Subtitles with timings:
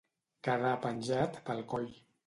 [0.47, 1.91] Quedar penjat pel coll.